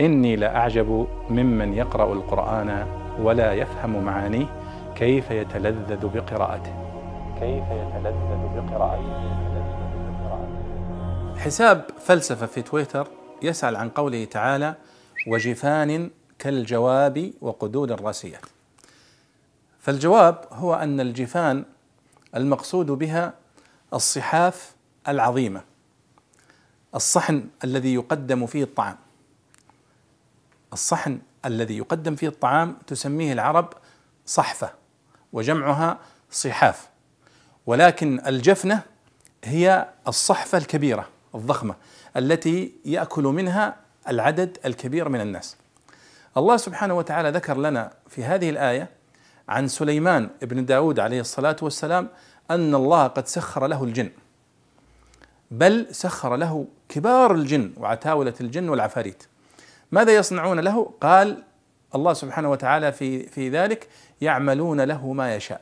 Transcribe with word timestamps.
إني 0.00 0.36
لأعجب 0.36 1.08
ممن 1.30 1.74
يقرأ 1.74 2.12
القرآن 2.12 2.86
ولا 3.20 3.52
يفهم 3.52 4.04
معانيه 4.04 4.46
كيف 4.96 5.30
يتلذذ 5.30 6.06
بقراءته. 6.06 6.74
كيف 7.40 7.64
يتلذذ 7.64 8.40
بقراءته. 8.56 9.38
حساب 11.38 11.84
فلسفة 12.00 12.46
في 12.46 12.62
تويتر 12.62 13.08
يسأل 13.42 13.76
عن 13.76 13.88
قوله 13.88 14.24
تعالى 14.24 14.74
وجفان 15.26 16.10
كالجواب 16.38 17.32
وقدود 17.40 17.92
الراسيات 17.92 18.46
فالجواب 19.80 20.44
هو 20.52 20.74
أن 20.74 21.00
الجفان 21.00 21.64
المقصود 22.36 22.86
بها 22.86 23.32
الصحاف 23.94 24.74
العظيمة 25.08 25.60
الصحن 26.94 27.44
الذي 27.64 27.94
يقدم 27.94 28.46
فيه 28.46 28.62
الطعام. 28.62 28.96
الصحن 30.78 31.18
الذي 31.44 31.78
يقدم 31.78 32.16
فيه 32.16 32.28
الطعام 32.28 32.76
تسميه 32.86 33.32
العرب 33.32 33.72
صحفة 34.26 34.70
وجمعها 35.32 35.98
صحاف. 36.30 36.88
ولكن 37.66 38.20
الجفنة 38.26 38.82
هي 39.44 39.88
الصحفة 40.08 40.58
الكبيرة 40.58 41.08
الضخمة 41.34 41.74
التي 42.16 42.72
يأكل 42.84 43.22
منها 43.22 43.76
العدد 44.08 44.58
الكبير 44.66 45.08
من 45.08 45.20
الناس. 45.20 45.56
الله 46.36 46.56
سبحانه 46.56 46.94
وتعالى 46.94 47.30
ذكر 47.30 47.56
لنا 47.56 47.92
في 48.08 48.24
هذه 48.24 48.50
الآية 48.50 48.88
عن 49.48 49.68
سليمان 49.68 50.30
بن 50.42 50.64
داود 50.64 51.00
عليه 51.00 51.20
الصلاة 51.20 51.56
والسلام 51.62 52.08
أن 52.50 52.74
الله 52.74 53.06
قد 53.06 53.26
سخر 53.26 53.66
له 53.66 53.84
الجن. 53.84 54.10
بل 55.50 55.86
سخر 55.90 56.36
له 56.36 56.66
كبار 56.88 57.34
الجن 57.34 57.72
وعتاولة 57.76 58.34
الجن 58.40 58.68
والعفاريت. 58.68 59.24
ماذا 59.92 60.16
يصنعون 60.16 60.60
له؟ 60.60 60.92
قال 61.00 61.42
الله 61.94 62.12
سبحانه 62.12 62.50
وتعالى 62.50 62.92
في 62.92 63.26
في 63.26 63.48
ذلك 63.48 63.88
يعملون 64.20 64.80
له 64.80 65.12
ما 65.12 65.34
يشاء 65.34 65.60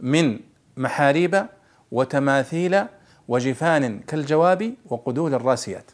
من 0.00 0.38
محاريب 0.76 1.46
وتماثيل 1.92 2.82
وجفان 3.28 4.00
كالجواب 4.00 4.74
وقدود 4.86 5.32
الراسيات 5.32 5.90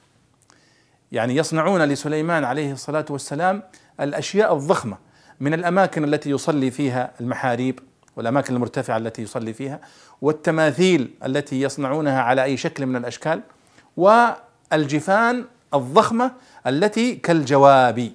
يعني 1.12 1.36
يصنعون 1.36 1.82
لسليمان 1.82 2.44
عليه 2.44 2.72
الصلاة 2.72 3.04
والسلام 3.10 3.62
الأشياء 4.00 4.54
الضخمة 4.54 4.96
من 5.40 5.54
الأماكن 5.54 6.04
التي 6.04 6.30
يصلي 6.30 6.70
فيها 6.70 7.10
المحاريب 7.20 7.78
والأماكن 8.16 8.54
المرتفعة 8.54 8.96
التي 8.96 9.22
يصلي 9.22 9.52
فيها 9.52 9.80
والتماثيل 10.22 11.10
التي 11.24 11.60
يصنعونها 11.60 12.20
على 12.20 12.44
أي 12.44 12.56
شكل 12.56 12.86
من 12.86 12.96
الأشكال 12.96 13.40
والجفان 13.96 15.44
الضخمة 15.74 16.32
التي 16.66 17.14
كالجواب. 17.14 18.12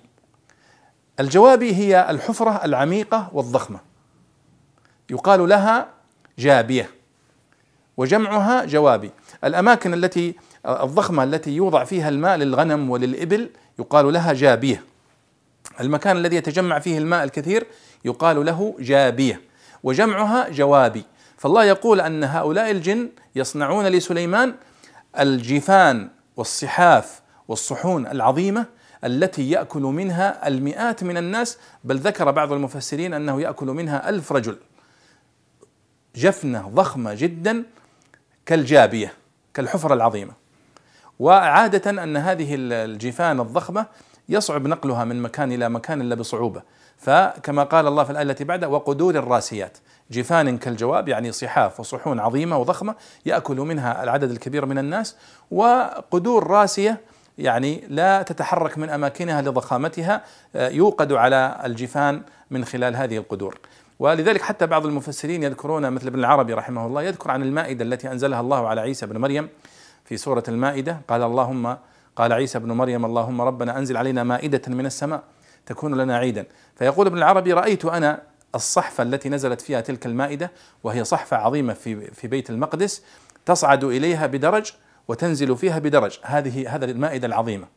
الجواب 1.20 1.64
هي 1.64 2.10
الحفرة 2.10 2.66
العميقة 2.66 3.30
والضخمة. 3.34 3.80
يقال 5.10 5.50
لها 5.50 5.88
جابية 6.40 6.90
وجمعها 7.98 8.66
جوابي. 8.66 9.12
الأماكن 9.44 9.94
التي 9.94 10.36
الضخمة 10.66 11.24
التي 11.24 11.52
يوضع 11.52 11.84
فيها 11.84 12.10
الماء 12.10 12.38
للغنم 12.38 12.90
وللإبل 12.90 13.50
يقال 13.80 14.14
لها 14.14 14.34
جابية. 14.34 14.84
المكان 15.80 16.18
الذي 16.18 16.36
يتجمع 16.36 16.80
فيه 16.80 16.98
الماء 16.98 17.24
الكثير 17.24 17.68
يقال 18.06 18.46
له 18.46 18.76
جابية 18.80 19.42
وجمعها 19.84 20.50
جوابي. 20.50 21.04
فالله 21.38 21.64
يقول 21.64 22.02
أن 22.02 22.24
هؤلاء 22.24 22.72
الجن 22.72 23.10
يصنعون 23.36 23.88
لسليمان 23.88 24.56
الجفان 25.20 26.10
والصحاف 26.38 27.22
والصحون 27.48 28.08
العظيمة 28.08 28.66
التي 29.04 29.50
يأكل 29.50 29.82
منها 29.82 30.48
المئات 30.48 31.04
من 31.04 31.18
الناس 31.18 31.58
بل 31.84 31.98
ذكر 31.98 32.32
بعض 32.32 32.54
المفسرين 32.54 33.14
أنه 33.14 33.42
يأكل 33.42 33.68
منها 33.68 34.10
ألف 34.10 34.32
رجل. 34.32 34.58
جفنة 36.16 36.70
ضخمة 36.70 37.14
جدا 37.14 37.64
كالجابية 38.46 39.14
كالحفرة 39.54 39.94
العظيمة. 39.94 40.34
وعادة 41.20 42.04
أن 42.04 42.18
هذه 42.18 42.56
الجفان 42.60 43.40
الضخمة 43.40 43.86
يصعب 44.30 44.68
نقلها 44.68 45.06
من 45.06 45.22
مكان 45.22 45.52
إلى 45.52 45.70
مكان 45.70 46.02
إلا 46.02 46.16
بصعوبة. 46.16 46.62
فكما 46.98 47.64
قال 47.64 47.88
الله 47.88 48.04
في 48.04 48.10
الآية 48.10 48.24
التي 48.24 48.44
بعدها 48.44 48.70
وقدور 48.70 49.16
الراسيات. 49.16 49.78
جفان 50.12 50.58
كالجواب 50.58 51.08
يعني 51.08 51.32
صحاف 51.32 51.80
وصحون 51.80 52.20
عظيمة 52.20 52.58
وضخمة 52.58 52.96
يأكل 53.26 53.58
منها 53.58 54.04
العدد 54.04 54.32
الكبير 54.32 54.66
من 54.66 54.78
الناس. 54.78 55.16
وقدور 55.52 56.48
راسية 56.48 57.02
يعني 57.38 57.84
لا 57.90 58.22
تتحرك 58.22 58.78
من 58.78 58.90
أماكنها 58.90 59.42
لضخامتها 59.42 60.24
يوقد 60.56 61.14
على 61.14 61.62
الجفان 61.66 62.22
من 62.52 62.66
خلال 62.66 62.96
هذه 62.96 63.18
القدور. 63.18 63.58
ولذلك 64.00 64.42
حتى 64.42 64.68
بعض 64.68 64.86
المفسرين 64.86 65.44
يذكرون 65.44 65.92
مثل 65.92 66.08
ابن 66.08 66.20
العربي 66.20 66.54
رحمه 66.54 66.86
الله 66.86 67.04
يذكر 67.04 67.32
عن 67.32 67.44
المائدة 67.44 67.86
التي 67.86 68.12
أنزلها 68.12 68.40
الله 68.40 68.68
على 68.68 68.82
عيسى 68.82 69.06
بن 69.06 69.18
مريم 69.18 69.50
في 70.06 70.18
سورة 70.18 70.44
المائدة 70.48 70.98
قال 71.08 71.24
اللهم 71.24 71.78
قال 72.16 72.34
عيسى 72.34 72.60
بن 72.60 72.72
مريم 72.72 73.06
اللهم 73.06 73.42
ربنا 73.42 73.78
أنزل 73.78 73.98
علينا 73.98 74.24
مائدة 74.24 74.62
من 74.68 74.86
السماء 74.86 75.24
تكون 75.66 75.96
لنا 75.98 76.18
عيدا. 76.18 76.46
فيقول 76.76 77.08
ابن 77.08 77.18
العربي 77.18 77.54
رأيت 77.54 77.86
أنا 77.86 78.22
الصحفة 78.56 79.04
التي 79.04 79.30
نزلت 79.30 79.62
فيها 79.62 79.82
تلك 79.82 80.06
المائدة 80.06 80.52
وهي 80.84 81.04
صحفة 81.04 81.38
عظيمة 81.38 81.74
في 81.74 82.12
في 82.12 82.28
بيت 82.28 82.50
المقدس 82.50 83.04
تصعد 83.46 83.84
إليها 83.84 84.28
بدرج 84.28 84.72
وتنزل 85.08 85.58
فيها 85.58 85.80
بدرج. 85.80 86.20
هذه 86.24 86.76
هذا 86.76 86.86
المائدة 86.86 87.28
العظيمة. 87.28 87.68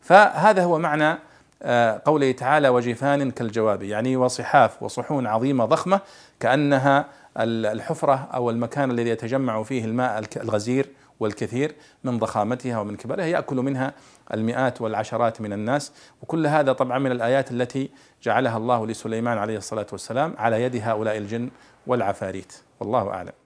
فهذا 0.00 0.64
هو 0.64 0.78
معنى 0.78 1.18
آه، 1.62 2.02
قوله 2.04 2.32
تعالى 2.32 2.68
وجفان 2.68 3.30
كالجواب 3.30 3.82
يعني 3.82 4.16
وصحاف 4.16 4.82
وصحون 4.82 5.26
عظيمة 5.26 5.64
ضخمة 5.64 6.00
كأنها 6.40 7.06
الحفرة 7.38 8.28
أو 8.34 8.50
المكان 8.50 8.90
الذي 8.90 9.10
يتجمع 9.10 9.62
فيه 9.62 9.84
الماء 9.84 10.24
الغزير 10.36 10.88
والكثير 11.20 11.74
من 12.04 12.18
ضخامتها 12.18 12.78
ومن 12.78 12.96
كبرها 12.96 13.24
يأكل 13.24 13.56
منها 13.56 13.92
المئات 14.34 14.80
والعشرات 14.80 15.40
من 15.40 15.52
الناس. 15.52 15.92
وكل 16.22 16.46
هذا 16.46 16.72
طبعا 16.72 16.98
من 16.98 17.12
الآيات 17.12 17.50
التي 17.50 17.90
جعلها 18.22 18.56
الله 18.56 18.86
لسليمان 18.86 19.38
عليه 19.38 19.56
الصلاة 19.56 19.86
والسلام 19.92 20.34
على 20.38 20.62
يد 20.62 20.76
هؤلاء 20.76 21.16
الجن 21.16 21.50
والعفاريت. 21.86 22.52
والله 22.80 23.10
أعلم. 23.10 23.43